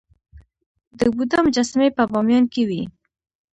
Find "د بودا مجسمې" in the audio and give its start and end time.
0.97-1.89